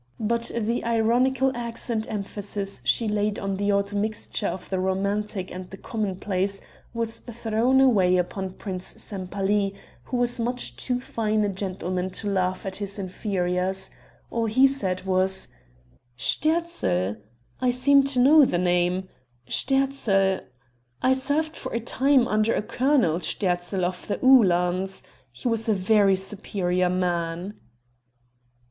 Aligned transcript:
But 0.19 0.49
the 0.59 0.83
ironical 0.83 1.51
accent 1.55 2.07
emphasis 2.09 2.81
she 2.83 3.07
laid 3.07 3.37
on 3.37 3.57
the 3.57 3.71
odd 3.71 3.93
mixture 3.93 4.47
of 4.47 4.67
the 4.67 4.79
romantic 4.79 5.51
and 5.51 5.69
the 5.69 5.77
commonplace 5.77 6.59
was 6.91 7.19
thrown 7.19 7.79
away 7.79 8.17
upon 8.17 8.53
Prince 8.55 8.95
Sempaly, 8.99 9.75
who 10.05 10.17
was 10.17 10.39
much 10.39 10.75
too 10.75 10.99
fine 10.99 11.43
a 11.43 11.49
gentleman 11.49 12.09
to 12.09 12.27
laugh 12.27 12.65
at 12.65 12.77
his 12.77 12.97
inferiors; 12.97 13.91
all 14.31 14.47
he 14.47 14.65
said 14.65 15.03
was: 15.03 15.49
"Sterzl? 16.17 17.17
I 17.59 17.69
seem 17.69 18.03
to 18.05 18.19
know 18.19 18.43
the 18.43 18.57
name. 18.57 19.07
Sterzl 19.47 20.39
I 21.03 21.13
served 21.13 21.55
for 21.55 21.71
a 21.75 21.79
time 21.79 22.27
under 22.27 22.55
a 22.55 22.63
Colonel 22.63 23.19
Sterzl 23.19 23.85
of 23.85 24.07
the 24.07 24.17
Uhlans. 24.25 25.03
He 25.31 25.47
was 25.47 25.69
a 25.69 25.73
very 25.75 26.15
superior 26.15 26.89
man." 26.89 27.53